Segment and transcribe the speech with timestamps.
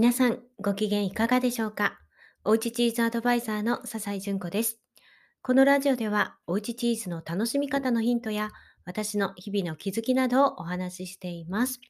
[0.00, 2.00] 皆さん、ご機嫌いかがでしょうか？
[2.42, 4.80] おうちチーズアドバイザーの笹井純子です。
[5.42, 8.50] このラジオでは、おうちチーズの楽しみ方のヒントや、
[8.86, 11.82] 私の日々の気づきなどをお話ししています。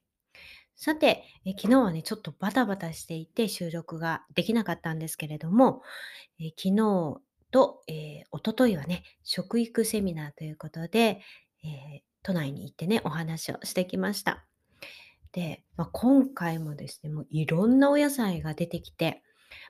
[0.74, 5.84] さて、え昨日はね、ちょっとバタバタしていて収録ができなかったんですけれども、
[6.40, 7.20] え昨日
[7.52, 11.20] と、えー、一昨日はね、食育セミナーということで、
[11.62, 14.44] えー都内に行ってね、お話をしてきました。
[15.32, 19.22] で、まあ、今回もですね、もういろんなお野菜が出てきて、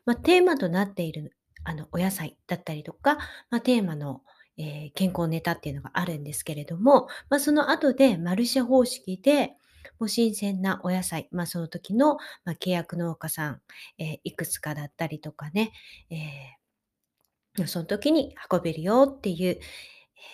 [0.05, 3.17] まあ、テーマとなっているあのお野菜だったりとか、
[3.51, 4.23] まあ、テーマの、
[4.57, 9.55] えー健康ネタっていうのがあるんですけれども、まあ、その後でマルシェ方式で、
[9.99, 13.61] もう新鮮なお野菜、まあ、その時の、まあ、契約農家さん、
[13.99, 15.73] えーいくつかだったりとかね、
[16.11, 19.59] えーその時に運べるよっていう、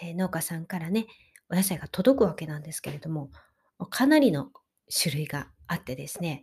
[0.03, 1.07] えー農家さんからね、
[1.49, 3.31] お野菜が届くわけなんですけれども、
[3.91, 4.51] かなりの
[4.93, 6.43] 種類があってですね、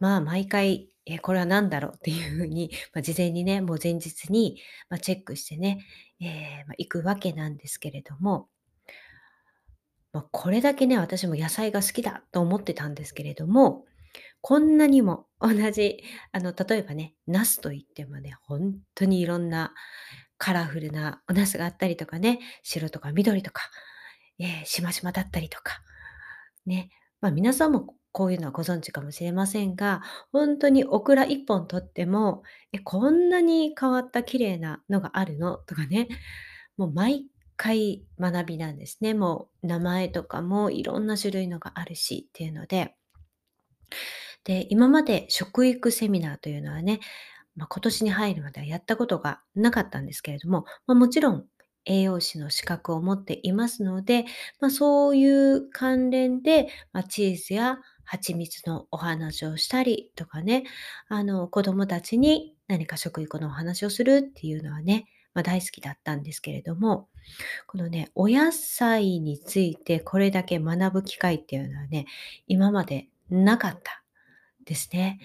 [0.00, 1.92] まあ、毎回、え、これは何だろう？
[1.96, 5.84] っていう風に、まあ、事前にね、もう前日に、ま、チェックしてね、
[6.20, 8.48] ええ、ま、行くわけなんですけれども、
[10.12, 13.86] ま、これだけね、私も野菜が好きだと思ってたんですけれども、
[14.42, 19.74] こんなにも同じ、あの、例えばね、茄子と言ってもね、ほんとにいろんな
[20.38, 23.62] カラフルなお茄子があったりとかね、白とか緑とか、
[24.40, 25.80] ええ、しましまだったりとか、
[26.66, 26.90] ね、
[27.22, 30.02] ま、皆さんもこういうのはご存知かもしれませんが、
[30.32, 36.08] ほんとにオクラ1本とっても、「え、こんなに変わった綺麗なのがあるの？」とかね、
[36.76, 39.14] もう毎回学びなんですね。
[39.14, 42.94] もう名前とかもいろんな種類のがあるしっていうので。
[44.46, 47.00] で、今まで食育セミナーというのはね、
[47.56, 51.46] ま、今年に入るまではやったことがなかったんですけれども、ま、もちろん
[51.88, 54.26] 栄養士の資格を持っていますので、
[54.60, 60.64] ま、そういう関連で、ま、チーズや蜂蜜のお話をしたりとかね、
[61.08, 67.08] あの、子供たちに何か食育のお話をするっていうのはね、ま、大好きだったんですけれども、
[67.66, 72.06] このね、お野菜についてこれだけ学ぶ機会っていうのはね、
[72.46, 74.02] 今までなかった
[74.64, 75.20] ですね。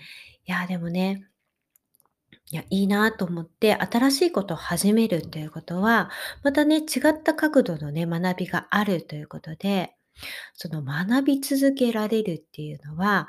[0.48, 1.28] いや、でもね、
[2.54, 6.12] いや、いいなと思って、新しいことを始めるっていうことは、
[6.44, 9.96] またね、違った角度のね、学びがあるということで、
[10.54, 13.28] その学び続けられるっていうのは、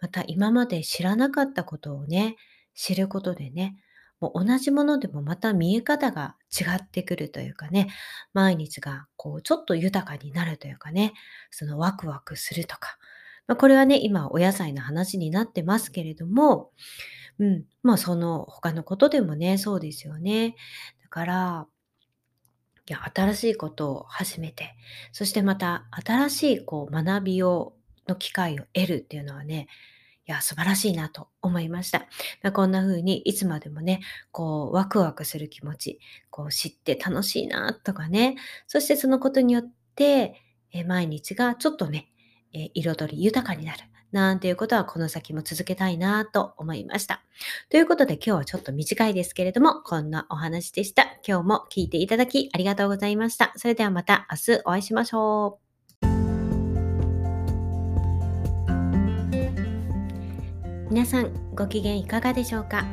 [0.00, 2.36] また今まで知らなかったことをね、
[2.76, 3.74] 知ることでね、
[4.20, 7.88] もう同じものでもまた見え方が違ってくるというかね、
[8.34, 11.12] 毎日がこうちょっと豊かになるというかね、
[11.50, 12.98] そのワクワクするとか、
[13.48, 16.70] ま、これはね、今お野菜の話になってますけれども、
[17.40, 20.54] うん、まあ、その他のことでもね、そうですよね。
[21.02, 21.68] だから
[22.88, 24.74] いや、新しいことを始めて、
[25.12, 27.74] そしてまた新しいこう学びを
[28.08, 29.68] の機会を得るっていうのはね、
[30.26, 32.06] いや、素晴らしいなと思いました。
[32.42, 34.00] ま、こんな風にいつまでもね、
[34.32, 36.00] こうワクワクする気持ち、
[36.30, 38.36] こう知って楽しいなとかね、
[38.68, 39.64] そしてそのことによっ
[39.96, 40.40] て、
[40.72, 42.10] え、毎日がちょっとね、
[42.54, 43.80] え、彩り豊かになる。
[44.12, 47.22] なんていうことはこの先も続けたいなと思いました。
[47.68, 51.04] ということで今日はちょっと短いですけれども、こんなお話でした。
[51.26, 53.52] 今日も聞いていただきありがとうございました。
[53.56, 55.60] それではまた明日お会いしましょ
[56.02, 56.06] う。
[60.90, 62.84] 皆さんご機嫌いかがでしょうか？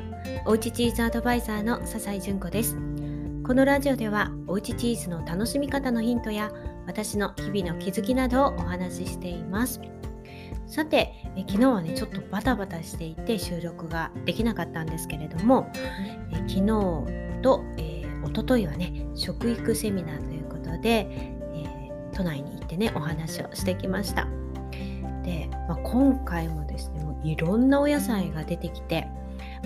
[0.45, 2.75] おうちチーズアドバイザーの笹井純子です。
[3.43, 6.51] このラジオではおうちチーズの楽しみ方のヒントや
[6.85, 9.81] 私の日々の気づきなどをお話ししています。
[10.67, 15.71] さて、え昨日はね、ちょっとバタバタしていて収録ができなかったんですけれども、
[16.31, 16.61] え昨日
[17.41, 24.27] と、えー、一昨日はね、食育セミナーということで、えー、都内に行ってね、お話をしてきました。
[25.23, 29.07] で、まあ、今回もですね、もういろんなお野菜が出てきて、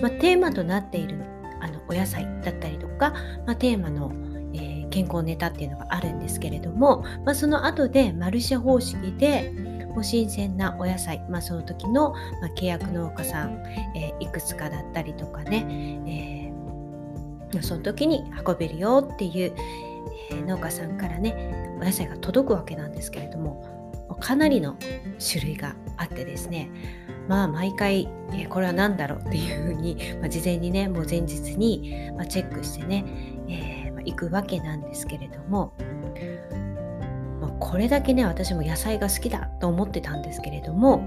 [0.00, 1.24] まあ、テーマとなっている
[1.60, 3.12] あのお野菜だったりとか、
[3.46, 4.12] まあ、テーマの、
[4.54, 9.52] えー、健康ネタっていうのがあるんですけれども、まあ、その後でマルシェ方式で、
[9.94, 13.62] もう新鮮なお野菜、まあ、その時の、ま、契約農家さん、
[13.94, 16.52] え、いくつかだったりとかね、
[17.52, 19.54] えー、その時に運べるよっていう、
[20.30, 23.82] え、農家さんからねお野菜が届くわけなんですけれども
[24.20, 24.76] かなりの
[25.18, 26.70] 種類があってですね
[27.28, 33.04] まあ毎回、えこれは何だろうっていうふうに、まあ、事前にねもう前日に、ま、チェックしてね、
[33.48, 35.72] えまあ、行くわけなんですけれども
[37.42, 41.02] まこれだけね私も野菜が好きだと思ってたんですけれども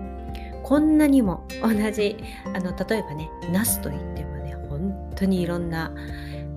[0.63, 2.17] こんなにも同じ
[2.53, 5.91] あの例えばねナスといってもね本当にいろんな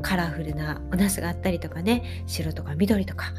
[0.02, 3.32] カラフルなおナスがあったりとかね白とか緑とか、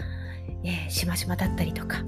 [0.63, 2.03] えー、しましまだったりとか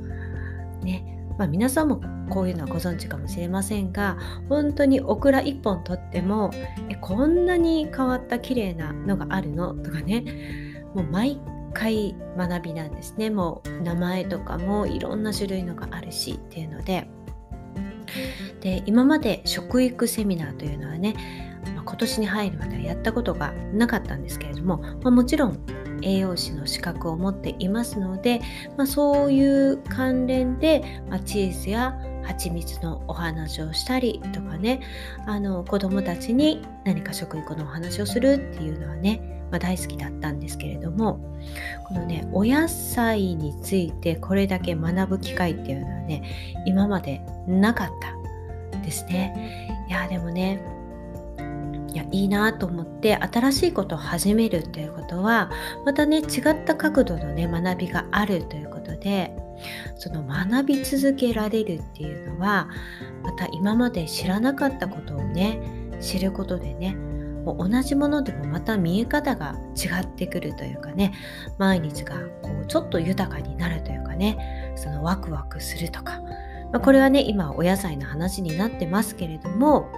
[0.84, 4.18] ねまあ、皆さんもこういうのはご存知かもしれませんが
[4.48, 6.51] 本当にオクラ1本とっても
[6.89, 10.24] えこんなに変わった綺麗なのがあるのとかね
[10.94, 11.39] もう毎
[11.74, 13.30] 回学びなんですね。
[13.30, 17.08] もう名前とかもいろんな種類のがあるしっていうので。
[18.60, 21.16] で今まで食育セミナーというのはね、
[21.76, 25.58] まあ、今年に入るまではやったことがなかったんですけれども、まあ、もちろん
[26.04, 28.42] 栄養士の資格を持っていますので、
[28.78, 34.82] まあ、そういう関連で、まチーズや蜂蜜のお話をしたりとかね
[35.26, 41.19] あの子どもたちに何か食育のお話をするっていうのはねまあ、大好きだったんですけれども
[41.88, 46.24] このねお野菜についてこれだけ学ぶ機会っていうのはね
[46.65, 47.89] 今までなかっ
[48.71, 49.86] たですね。
[49.89, 50.65] いやでもね
[51.94, 55.51] いやいいなと思って新しいことを始めるっていうことは
[55.86, 59.36] またね違った角度のね学びがあるということで
[59.98, 62.69] その学び続けられるっていうのは
[63.24, 65.59] また今まで知らなかったことをね
[66.00, 66.95] 知ることでね
[67.44, 71.14] もう同じものでもまた見え方が違ってくるというかね
[71.58, 76.22] 毎日がこうちょっと豊かになるというかねそのワクワクするとか、
[76.72, 79.90] まあ、これはね今お野菜の話になってますけれども、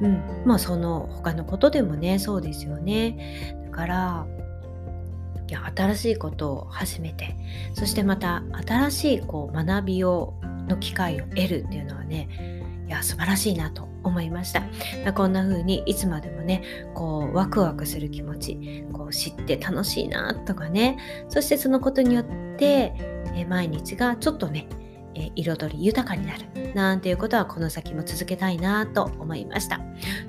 [0.00, 3.56] うん、まあその他のことでもねそうですよね。
[3.70, 4.26] だから
[5.48, 7.34] いや新しいことを始めて
[7.72, 10.34] そしてまた新しいこう学びを
[10.68, 12.28] の機会を得るっていうのはね
[12.86, 14.62] いや素晴らしいなと思いました。
[15.12, 16.62] こんな風にいつまでもね
[16.94, 20.98] こうワクワクする気持ちこう知って楽しいなとかね。
[21.28, 22.24] そしてそのことによっ
[22.56, 22.94] て
[23.34, 24.68] え毎日がちょっとね
[25.14, 29.80] え彩り豊かになるなんていうことはこの先も続けたいなと思いました。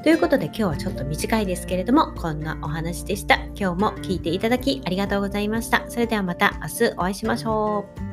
[0.04, 3.36] ということで今日はちょっと短いですけれどもこんなお話でした。
[3.56, 5.84] 今日も聞いていただきありがとうございました。
[5.90, 8.09] それではまた明日お会いしましょう。